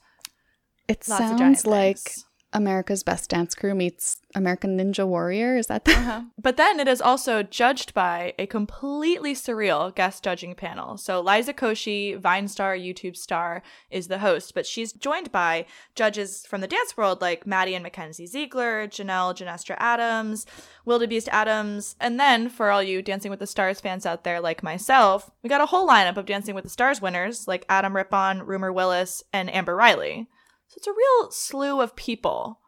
It 0.87 1.03
sounds 1.03 1.65
like 1.65 1.97
things. 1.97 2.25
America's 2.51 3.03
Best 3.03 3.29
Dance 3.29 3.53
Crew 3.53 3.75
meets 3.75 4.17
American 4.33 4.77
Ninja 4.77 5.07
Warrior. 5.07 5.57
Is 5.57 5.67
that 5.67 5.85
the? 5.85 5.91
Uh-huh. 5.91 6.21
But 6.37 6.57
then 6.57 6.79
it 6.79 6.87
is 6.87 7.01
also 7.01 7.43
judged 7.43 7.93
by 7.93 8.33
a 8.39 8.47
completely 8.47 9.35
surreal 9.35 9.93
guest 9.93 10.23
judging 10.23 10.55
panel. 10.55 10.97
So 10.97 11.21
Liza 11.21 11.53
Koshy, 11.53 12.17
Vine 12.17 12.47
star, 12.47 12.75
YouTube 12.75 13.15
star, 13.15 13.61
is 13.91 14.07
the 14.07 14.19
host, 14.19 14.55
but 14.55 14.65
she's 14.65 14.93
joined 14.93 15.31
by 15.31 15.65
judges 15.93 16.45
from 16.47 16.61
the 16.61 16.67
dance 16.67 16.97
world 16.97 17.21
like 17.21 17.45
Maddie 17.45 17.75
and 17.75 17.83
Mackenzie 17.83 18.25
Ziegler, 18.25 18.87
Janelle 18.87 19.35
Ginestra 19.35 19.75
Adams, 19.77 20.47
Willdabeast 20.87 21.27
Adams, 21.27 21.95
and 21.99 22.19
then 22.19 22.49
for 22.49 22.71
all 22.71 22.81
you 22.81 23.01
Dancing 23.01 23.29
with 23.29 23.39
the 23.39 23.47
Stars 23.47 23.79
fans 23.79 24.05
out 24.05 24.23
there 24.23 24.41
like 24.41 24.63
myself, 24.63 25.29
we 25.43 25.49
got 25.49 25.61
a 25.61 25.67
whole 25.67 25.87
lineup 25.87 26.17
of 26.17 26.25
Dancing 26.25 26.55
with 26.55 26.63
the 26.63 26.69
Stars 26.69 27.01
winners 27.01 27.47
like 27.47 27.65
Adam 27.69 27.95
Rippon, 27.95 28.43
Rumor 28.43 28.73
Willis, 28.73 29.23
and 29.31 29.53
Amber 29.53 29.75
Riley. 29.75 30.27
So 30.69 30.75
it's 30.77 30.87
a 30.87 30.91
real 30.91 31.31
slew 31.31 31.81
of 31.81 31.95
people 31.95 32.59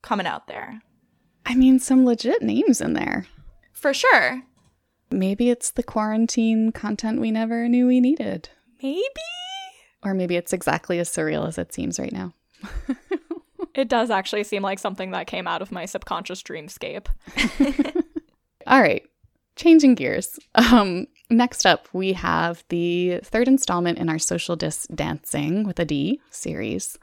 coming 0.00 0.26
out 0.26 0.46
there. 0.46 0.80
I 1.44 1.56
mean, 1.56 1.80
some 1.80 2.04
legit 2.06 2.40
names 2.40 2.80
in 2.80 2.92
there. 2.92 3.26
For 3.72 3.92
sure. 3.92 4.42
Maybe 5.10 5.50
it's 5.50 5.72
the 5.72 5.82
quarantine 5.82 6.70
content 6.70 7.20
we 7.20 7.32
never 7.32 7.68
knew 7.68 7.86
we 7.88 8.00
needed. 8.00 8.48
Maybe? 8.80 9.02
Or 10.04 10.14
maybe 10.14 10.36
it's 10.36 10.52
exactly 10.52 11.00
as 11.00 11.08
surreal 11.08 11.48
as 11.48 11.58
it 11.58 11.72
seems 11.72 11.98
right 11.98 12.12
now. 12.12 12.32
it 13.74 13.88
does 13.88 14.10
actually 14.10 14.44
seem 14.44 14.62
like 14.62 14.78
something 14.78 15.10
that 15.10 15.26
came 15.26 15.48
out 15.48 15.62
of 15.62 15.72
my 15.72 15.84
subconscious 15.84 16.42
dreamscape. 16.42 17.06
All 18.68 18.80
right, 18.80 19.04
changing 19.56 19.96
gears. 19.96 20.38
Um, 20.54 21.06
next 21.30 21.66
up, 21.66 21.88
we 21.92 22.12
have 22.12 22.62
the 22.68 23.20
third 23.24 23.48
installment 23.48 23.98
in 23.98 24.08
our 24.08 24.18
Social 24.18 24.54
Dis 24.54 24.86
Dancing 24.94 25.64
with 25.64 25.80
a 25.80 25.84
D 25.84 26.20
series 26.30 26.98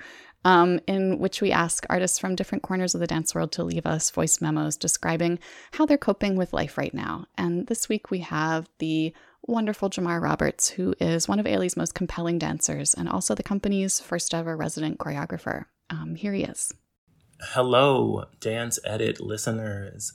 um, 0.46 0.80
in 0.88 1.18
which 1.18 1.42
we 1.42 1.52
ask 1.52 1.86
artists 1.90 2.20
from 2.20 2.36
different 2.36 2.62
corners 2.64 2.94
of 2.94 3.02
the 3.02 3.08
dance 3.08 3.34
world 3.34 3.52
to 3.52 3.64
leave 3.64 3.86
us 3.86 4.12
voice 4.12 4.40
memos 4.40 4.78
describing 4.78 5.40
how 5.74 5.86
they're 5.86 5.98
coping 5.98 6.38
with 6.38 6.54
life 6.54 6.78
right 6.78 6.94
now. 6.94 7.26
And 7.38 7.68
this 7.68 7.90
week 7.90 8.12
we 8.12 8.20
have 8.20 8.70
the 8.78 9.12
wonderful 9.42 9.90
Jamar 9.90 10.22
Roberts, 10.22 10.70
who 10.70 10.94
is 11.02 11.28
one 11.28 11.40
of 11.40 11.48
Ailey's 11.48 11.76
most 11.76 11.96
compelling 11.96 12.38
dancers 12.38 12.94
and 12.94 13.10
also 13.10 13.34
the 13.34 13.44
company's 13.44 14.00
first 14.00 14.34
ever 14.34 14.56
resident 14.56 15.00
choreographer. 15.00 15.66
Um, 15.90 16.16
here 16.16 16.34
he 16.34 16.44
is. 16.44 16.72
Hello, 17.42 18.26
Dance 18.40 18.80
Edit 18.86 19.20
listeners. 19.20 20.14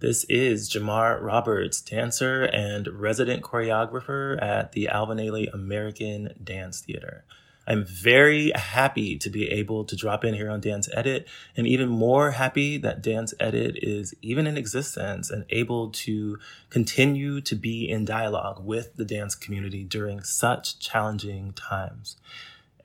This 0.00 0.24
is 0.24 0.70
Jamar 0.70 1.20
Roberts, 1.22 1.80
dancer 1.80 2.44
and 2.44 2.88
resident 2.88 3.42
choreographer 3.42 4.40
at 4.42 4.72
the 4.72 4.88
Alvin 4.88 5.18
Ailey 5.18 5.52
American 5.52 6.34
Dance 6.42 6.80
Theater. 6.80 7.24
I'm 7.68 7.84
very 7.84 8.50
happy 8.54 9.18
to 9.18 9.28
be 9.28 9.50
able 9.50 9.84
to 9.84 9.94
drop 9.94 10.24
in 10.24 10.32
here 10.32 10.50
on 10.50 10.60
Dance 10.60 10.88
Edit, 10.94 11.28
and 11.54 11.66
even 11.66 11.90
more 11.90 12.30
happy 12.30 12.78
that 12.78 13.02
Dance 13.02 13.34
Edit 13.38 13.78
is 13.82 14.14
even 14.22 14.46
in 14.46 14.56
existence 14.56 15.30
and 15.30 15.44
able 15.50 15.90
to 15.90 16.38
continue 16.70 17.42
to 17.42 17.54
be 17.54 17.86
in 17.86 18.06
dialogue 18.06 18.64
with 18.64 18.96
the 18.96 19.04
dance 19.04 19.34
community 19.34 19.84
during 19.84 20.22
such 20.22 20.78
challenging 20.80 21.52
times. 21.52 22.16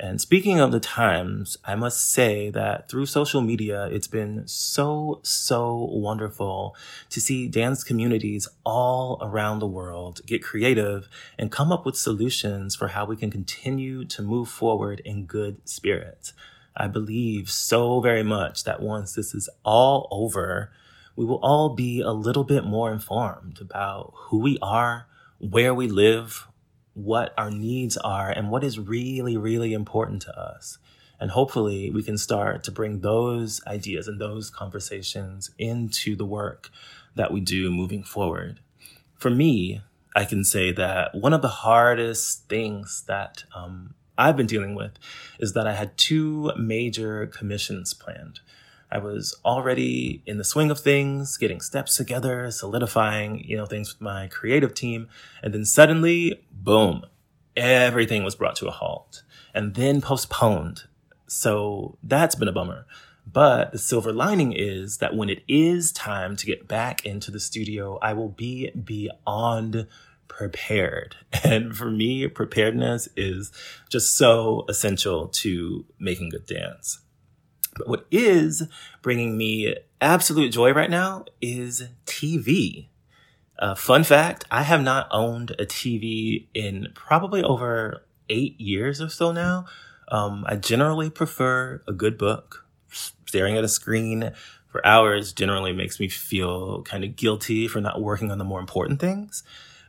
And 0.03 0.19
speaking 0.19 0.59
of 0.59 0.73
the 0.73 0.81
times, 0.81 1.57
I 1.63 1.75
must 1.75 2.11
say 2.11 2.49
that 2.49 2.89
through 2.89 3.05
social 3.05 3.39
media, 3.39 3.85
it's 3.85 4.09
been 4.09 4.45
so, 4.45 5.21
so 5.23 5.87
wonderful 5.93 6.75
to 7.09 7.21
see 7.21 7.47
dance 7.47 7.85
communities 7.85 8.49
all 8.65 9.17
around 9.21 9.59
the 9.59 9.65
world 9.65 10.19
get 10.25 10.43
creative 10.43 11.07
and 11.39 11.49
come 11.49 11.71
up 11.71 11.85
with 11.85 11.95
solutions 11.95 12.75
for 12.75 12.89
how 12.89 13.05
we 13.05 13.15
can 13.15 13.31
continue 13.31 14.03
to 14.03 14.21
move 14.21 14.49
forward 14.49 15.01
in 15.05 15.23
good 15.25 15.61
spirits. 15.63 16.33
I 16.75 16.87
believe 16.87 17.49
so 17.49 18.01
very 18.01 18.23
much 18.23 18.65
that 18.65 18.81
once 18.81 19.13
this 19.13 19.33
is 19.33 19.49
all 19.63 20.09
over, 20.11 20.69
we 21.15 21.23
will 21.23 21.39
all 21.41 21.75
be 21.75 22.01
a 22.01 22.11
little 22.11 22.43
bit 22.43 22.65
more 22.65 22.91
informed 22.91 23.61
about 23.61 24.11
who 24.13 24.39
we 24.39 24.57
are, 24.61 25.07
where 25.39 25.73
we 25.73 25.87
live, 25.87 26.45
what 26.93 27.33
our 27.37 27.49
needs 27.49 27.97
are 27.97 28.29
and 28.29 28.49
what 28.49 28.63
is 28.63 28.79
really, 28.79 29.37
really 29.37 29.73
important 29.73 30.21
to 30.23 30.39
us. 30.39 30.77
And 31.19 31.31
hopefully 31.31 31.89
we 31.89 32.03
can 32.03 32.17
start 32.17 32.63
to 32.65 32.71
bring 32.71 32.99
those 32.99 33.61
ideas 33.65 34.07
and 34.07 34.19
those 34.19 34.49
conversations 34.49 35.51
into 35.57 36.15
the 36.15 36.25
work 36.25 36.69
that 37.15 37.31
we 37.31 37.39
do 37.39 37.71
moving 37.71 38.03
forward. 38.03 38.59
For 39.15 39.29
me, 39.29 39.81
I 40.15 40.25
can 40.25 40.43
say 40.43 40.71
that 40.73 41.15
one 41.15 41.33
of 41.33 41.41
the 41.41 41.47
hardest 41.47 42.47
things 42.49 43.03
that 43.07 43.45
um, 43.55 43.95
I've 44.17 44.37
been 44.37 44.47
dealing 44.47 44.75
with 44.75 44.91
is 45.39 45.53
that 45.53 45.65
I 45.65 45.73
had 45.73 45.97
two 45.97 46.51
major 46.57 47.25
commissions 47.27 47.93
planned. 47.93 48.41
I 48.93 48.99
was 48.99 49.35
already 49.43 50.21
in 50.27 50.37
the 50.37 50.43
swing 50.43 50.69
of 50.69 50.79
things, 50.79 51.35
getting 51.37 51.61
steps 51.61 51.97
together, 51.97 52.51
solidifying, 52.51 53.43
you 53.43 53.57
know, 53.57 53.65
things 53.65 53.91
with 53.91 53.99
my 53.99 54.27
creative 54.27 54.75
team. 54.75 55.07
And 55.41 55.51
then 55.51 55.65
suddenly, 55.65 56.45
boom, 56.51 57.03
everything 57.57 58.23
was 58.23 58.35
brought 58.35 58.55
to 58.57 58.67
a 58.67 58.71
halt 58.71 59.23
and 59.51 59.73
then 59.73 59.99
postponed. 59.99 60.83
So 61.25 61.97
that's 62.03 62.35
been 62.35 62.47
a 62.47 62.51
bummer. 62.51 62.85
But 63.25 63.71
the 63.71 63.79
silver 63.79 64.13
lining 64.13 64.53
is 64.53 64.97
that 64.97 65.15
when 65.15 65.27
it 65.27 65.43
is 65.47 65.91
time 65.91 66.35
to 66.35 66.45
get 66.45 66.67
back 66.67 67.03
into 67.03 67.31
the 67.31 67.39
studio, 67.39 67.97
I 67.99 68.13
will 68.13 68.29
be 68.29 68.69
beyond 68.71 69.87
prepared. 70.27 71.15
And 71.43 71.75
for 71.75 71.89
me, 71.89 72.27
preparedness 72.27 73.09
is 73.17 73.51
just 73.89 74.15
so 74.15 74.65
essential 74.69 75.27
to 75.29 75.83
making 75.99 76.29
good 76.29 76.45
dance. 76.45 76.99
But 77.75 77.87
what 77.87 78.05
is 78.11 78.63
bringing 79.01 79.37
me 79.37 79.75
absolute 80.01 80.51
joy 80.51 80.73
right 80.73 80.89
now 80.89 81.25
is 81.41 81.83
TV. 82.05 82.87
Uh, 83.59 83.75
fun 83.75 84.03
fact 84.03 84.45
I 84.51 84.63
have 84.63 84.81
not 84.81 85.07
owned 85.11 85.51
a 85.51 85.65
TV 85.65 86.47
in 86.53 86.89
probably 86.95 87.43
over 87.43 88.03
eight 88.29 88.59
years 88.59 89.01
or 89.01 89.09
so 89.09 89.31
now. 89.31 89.65
Um, 90.09 90.45
I 90.47 90.55
generally 90.55 91.09
prefer 91.09 91.81
a 91.87 91.93
good 91.93 92.17
book. 92.17 92.65
Staring 93.25 93.57
at 93.57 93.63
a 93.63 93.69
screen 93.69 94.31
for 94.67 94.85
hours 94.85 95.33
generally 95.33 95.73
makes 95.73 95.99
me 95.99 96.07
feel 96.07 96.83
kind 96.83 97.03
of 97.03 97.15
guilty 97.15 97.67
for 97.67 97.79
not 97.81 98.01
working 98.01 98.31
on 98.31 98.37
the 98.37 98.43
more 98.43 98.59
important 98.59 98.99
things. 98.99 99.43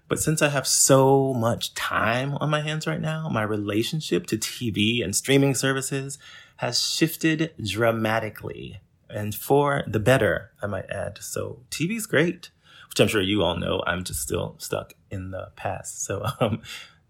But 0.08 0.20
since 0.20 0.42
I 0.42 0.48
have 0.48 0.66
so 0.66 1.32
much 1.32 1.74
time 1.74 2.34
on 2.34 2.50
my 2.50 2.60
hands 2.60 2.86
right 2.86 3.00
now, 3.00 3.28
my 3.28 3.42
relationship 3.42 4.26
to 4.26 4.36
TV 4.36 5.02
and 5.02 5.16
streaming 5.16 5.54
services 5.54 6.18
has 6.64 6.80
shifted 6.80 7.52
dramatically 7.62 8.80
and 9.14 9.34
for 9.34 9.84
the 9.86 10.00
better, 10.00 10.50
I 10.60 10.66
might 10.66 10.90
add. 10.90 11.18
So 11.22 11.60
TV's 11.70 12.06
great, 12.06 12.50
which 12.88 13.00
I'm 13.00 13.08
sure 13.08 13.22
you 13.22 13.42
all 13.42 13.56
know. 13.56 13.82
I'm 13.86 14.04
just 14.04 14.20
still 14.20 14.56
stuck 14.58 14.94
in 15.10 15.30
the 15.30 15.50
past. 15.56 16.04
So, 16.04 16.26
um, 16.40 16.62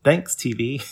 thanks 0.05 0.35
TV. 0.35 0.85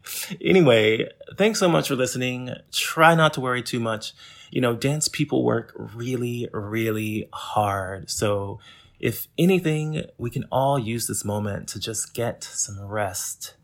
anyway, 0.40 1.08
thanks 1.36 1.60
so 1.60 1.68
much 1.68 1.88
for 1.88 1.94
listening. 1.94 2.50
Try 2.72 3.14
not 3.14 3.32
to 3.34 3.40
worry 3.40 3.62
too 3.62 3.80
much. 3.80 4.12
You 4.50 4.60
know, 4.60 4.74
dance 4.74 5.08
people 5.08 5.44
work 5.44 5.72
really, 5.76 6.48
really 6.52 7.28
hard. 7.32 8.10
So 8.10 8.58
if 8.98 9.28
anything, 9.38 10.04
we 10.18 10.30
can 10.30 10.44
all 10.50 10.78
use 10.78 11.06
this 11.06 11.24
moment 11.24 11.68
to 11.70 11.80
just 11.80 12.14
get 12.14 12.42
some 12.42 12.80
rest. 12.80 13.54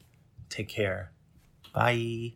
Take 0.48 0.68
care. 0.68 1.10
Bye. 1.74 2.34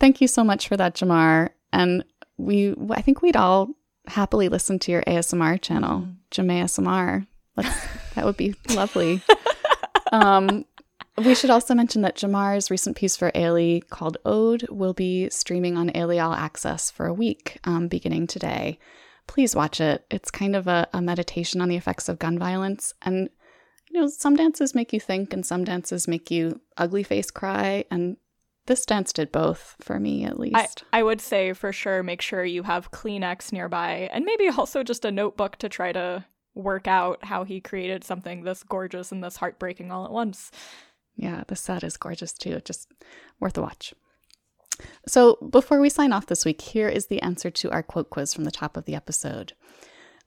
Thank 0.00 0.20
you 0.20 0.28
so 0.28 0.44
much 0.44 0.68
for 0.68 0.76
that, 0.76 0.94
Jamar. 0.94 1.50
And 1.72 2.04
we, 2.36 2.74
I 2.90 3.02
think 3.02 3.20
we'd 3.22 3.36
all 3.36 3.70
happily 4.06 4.48
listen 4.48 4.78
to 4.80 4.92
your 4.92 5.02
ASMR 5.02 5.60
channel, 5.60 6.00
mm. 6.00 6.14
Jam 6.30 6.48
ASMR. 6.48 7.26
that 7.56 8.24
would 8.24 8.36
be 8.36 8.54
lovely. 8.70 9.22
Um, 10.10 10.64
we 11.18 11.34
should 11.34 11.50
also 11.50 11.74
mention 11.74 12.00
that 12.00 12.16
Jamar's 12.16 12.70
recent 12.70 12.96
piece 12.96 13.14
for 13.14 13.30
Ailey 13.32 13.86
called 13.90 14.16
Ode 14.24 14.66
will 14.70 14.94
be 14.94 15.28
streaming 15.28 15.76
on 15.76 15.90
Ailey 15.90 16.24
All 16.24 16.32
Access 16.32 16.90
for 16.90 17.06
a 17.06 17.12
week, 17.12 17.58
um, 17.64 17.88
beginning 17.88 18.26
today 18.26 18.78
please 19.28 19.54
watch 19.54 19.80
it. 19.80 20.04
It's 20.10 20.32
kind 20.32 20.56
of 20.56 20.66
a, 20.66 20.88
a 20.92 21.00
meditation 21.00 21.60
on 21.60 21.68
the 21.68 21.76
effects 21.76 22.08
of 22.08 22.18
gun 22.18 22.36
violence. 22.38 22.92
And, 23.02 23.30
you 23.88 24.00
know, 24.00 24.08
some 24.08 24.34
dances 24.34 24.74
make 24.74 24.92
you 24.92 24.98
think 24.98 25.32
and 25.32 25.46
some 25.46 25.62
dances 25.62 26.08
make 26.08 26.32
you 26.32 26.60
ugly 26.76 27.04
face 27.04 27.30
cry. 27.30 27.84
And 27.92 28.16
this 28.68 28.86
dance 28.86 29.12
did 29.12 29.32
both 29.32 29.74
for 29.80 29.98
me, 29.98 30.24
at 30.24 30.38
least. 30.38 30.84
I, 30.92 31.00
I 31.00 31.02
would 31.02 31.20
say 31.20 31.52
for 31.54 31.72
sure 31.72 32.02
make 32.02 32.22
sure 32.22 32.44
you 32.44 32.62
have 32.62 32.92
Kleenex 32.92 33.52
nearby 33.52 34.08
and 34.12 34.24
maybe 34.24 34.48
also 34.48 34.84
just 34.84 35.04
a 35.04 35.10
notebook 35.10 35.56
to 35.56 35.68
try 35.68 35.90
to 35.90 36.24
work 36.54 36.86
out 36.86 37.24
how 37.24 37.44
he 37.44 37.60
created 37.60 38.04
something 38.04 38.42
this 38.42 38.62
gorgeous 38.62 39.10
and 39.10 39.24
this 39.24 39.36
heartbreaking 39.36 39.90
all 39.90 40.04
at 40.04 40.12
once. 40.12 40.50
Yeah, 41.16 41.42
the 41.48 41.56
set 41.56 41.82
is 41.82 41.96
gorgeous 41.96 42.32
too. 42.32 42.60
Just 42.64 42.92
worth 43.40 43.58
a 43.58 43.62
watch. 43.62 43.94
So, 45.08 45.36
before 45.50 45.80
we 45.80 45.88
sign 45.88 46.12
off 46.12 46.26
this 46.26 46.44
week, 46.44 46.60
here 46.60 46.88
is 46.88 47.06
the 47.06 47.20
answer 47.22 47.50
to 47.50 47.70
our 47.72 47.82
quote 47.82 48.10
quiz 48.10 48.32
from 48.32 48.44
the 48.44 48.52
top 48.52 48.76
of 48.76 48.84
the 48.84 48.94
episode. 48.94 49.54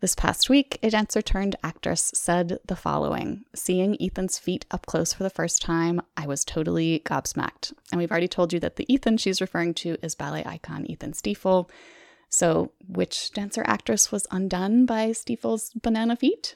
This 0.01 0.15
past 0.15 0.49
week, 0.49 0.79
a 0.81 0.89
dancer 0.89 1.21
turned 1.21 1.57
actress 1.63 2.11
said 2.15 2.57
the 2.65 2.75
following 2.75 3.45
Seeing 3.53 3.95
Ethan's 4.01 4.39
feet 4.39 4.65
up 4.71 4.87
close 4.87 5.13
for 5.13 5.21
the 5.21 5.29
first 5.29 5.61
time, 5.61 6.01
I 6.17 6.25
was 6.25 6.43
totally 6.43 7.03
gobsmacked. 7.05 7.71
And 7.91 7.99
we've 7.99 8.09
already 8.09 8.27
told 8.27 8.51
you 8.51 8.59
that 8.61 8.77
the 8.77 8.91
Ethan 8.91 9.17
she's 9.17 9.41
referring 9.41 9.75
to 9.75 9.97
is 10.01 10.15
ballet 10.15 10.43
icon 10.43 10.87
Ethan 10.87 11.13
Stiefel. 11.13 11.69
So, 12.29 12.71
which 12.87 13.29
dancer 13.29 13.63
actress 13.67 14.11
was 14.11 14.25
undone 14.31 14.87
by 14.87 15.11
Stiefel's 15.11 15.69
banana 15.79 16.15
feet? 16.15 16.55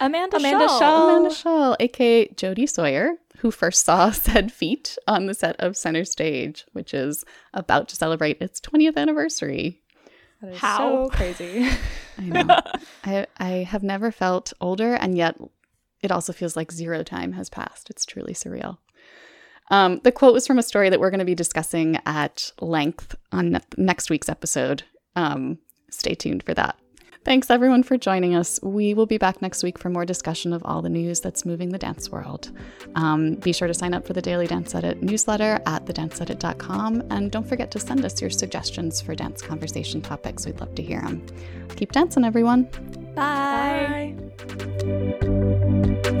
Amanda, 0.00 0.36
Amanda. 0.36 0.66
Amanda 0.66 1.30
Schull, 1.30 1.74
aka 1.80 2.28
Jodie 2.28 2.68
Sawyer, 2.68 3.14
who 3.38 3.50
first 3.50 3.84
saw 3.84 4.10
said 4.12 4.52
feet 4.52 4.96
on 5.08 5.26
the 5.26 5.34
set 5.34 5.56
of 5.58 5.76
Center 5.76 6.04
Stage, 6.04 6.66
which 6.72 6.94
is 6.94 7.24
about 7.52 7.88
to 7.88 7.96
celebrate 7.96 8.40
its 8.40 8.60
20th 8.60 8.96
anniversary. 8.96 9.82
How 10.54 11.08
so 11.08 11.08
crazy. 11.08 11.68
I 12.18 12.22
know. 12.22 12.60
I, 13.04 13.26
I 13.38 13.48
have 13.64 13.82
never 13.82 14.10
felt 14.10 14.52
older, 14.60 14.94
and 14.94 15.16
yet 15.16 15.36
it 16.02 16.10
also 16.10 16.32
feels 16.32 16.56
like 16.56 16.72
zero 16.72 17.02
time 17.02 17.32
has 17.32 17.48
passed. 17.48 17.90
It's 17.90 18.04
truly 18.04 18.34
surreal. 18.34 18.78
Um, 19.70 20.00
the 20.04 20.12
quote 20.12 20.34
was 20.34 20.46
from 20.46 20.58
a 20.58 20.62
story 20.62 20.90
that 20.90 21.00
we're 21.00 21.10
going 21.10 21.20
to 21.20 21.24
be 21.24 21.34
discussing 21.34 21.98
at 22.04 22.52
length 22.60 23.14
on 23.32 23.52
ne- 23.52 23.60
next 23.76 24.10
week's 24.10 24.28
episode. 24.28 24.82
Um, 25.16 25.58
stay 25.90 26.14
tuned 26.14 26.42
for 26.42 26.52
that. 26.54 26.76
Thanks 27.24 27.48
everyone 27.48 27.82
for 27.82 27.96
joining 27.96 28.34
us. 28.34 28.60
We 28.62 28.92
will 28.92 29.06
be 29.06 29.16
back 29.16 29.40
next 29.40 29.62
week 29.62 29.78
for 29.78 29.88
more 29.88 30.04
discussion 30.04 30.52
of 30.52 30.62
all 30.66 30.82
the 30.82 30.90
news 30.90 31.20
that's 31.20 31.46
moving 31.46 31.70
the 31.70 31.78
dance 31.78 32.10
world. 32.10 32.50
Um, 32.96 33.36
be 33.36 33.52
sure 33.54 33.66
to 33.66 33.72
sign 33.72 33.94
up 33.94 34.06
for 34.06 34.12
the 34.12 34.20
Daily 34.20 34.46
Dance 34.46 34.74
Edit 34.74 35.02
newsletter 35.02 35.58
at 35.64 35.86
thedanceedit.com 35.86 37.02
and 37.10 37.30
don't 37.32 37.48
forget 37.48 37.70
to 37.70 37.80
send 37.80 38.04
us 38.04 38.20
your 38.20 38.30
suggestions 38.30 39.00
for 39.00 39.14
dance 39.14 39.40
conversation 39.40 40.02
topics. 40.02 40.44
We'd 40.44 40.60
love 40.60 40.74
to 40.74 40.82
hear 40.82 41.00
them. 41.00 41.24
Keep 41.76 41.92
dancing, 41.92 42.24
everyone. 42.24 42.68
Bye. 43.14 44.14
Bye. 45.22 46.20